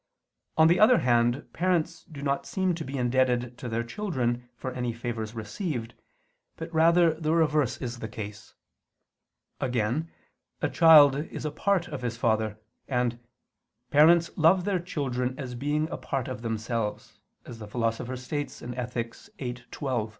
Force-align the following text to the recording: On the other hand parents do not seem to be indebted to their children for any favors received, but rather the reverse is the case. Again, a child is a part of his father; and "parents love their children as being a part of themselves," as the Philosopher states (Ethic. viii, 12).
On 0.57 0.67
the 0.67 0.79
other 0.79 0.97
hand 0.97 1.45
parents 1.53 2.05
do 2.05 2.23
not 2.23 2.47
seem 2.47 2.73
to 2.73 2.83
be 2.83 2.97
indebted 2.97 3.55
to 3.59 3.69
their 3.69 3.83
children 3.83 4.49
for 4.55 4.71
any 4.71 4.93
favors 4.93 5.35
received, 5.35 5.93
but 6.57 6.73
rather 6.73 7.13
the 7.13 7.33
reverse 7.35 7.77
is 7.77 7.99
the 7.99 8.07
case. 8.07 8.55
Again, 9.59 10.09
a 10.59 10.69
child 10.71 11.15
is 11.17 11.45
a 11.45 11.51
part 11.51 11.87
of 11.87 12.01
his 12.01 12.17
father; 12.17 12.57
and 12.87 13.19
"parents 13.91 14.31
love 14.35 14.65
their 14.65 14.79
children 14.79 15.37
as 15.37 15.53
being 15.53 15.87
a 15.91 15.97
part 15.97 16.27
of 16.27 16.41
themselves," 16.41 17.19
as 17.45 17.59
the 17.59 17.67
Philosopher 17.67 18.17
states 18.17 18.63
(Ethic. 18.63 19.13
viii, 19.37 19.53
12). 19.69 20.09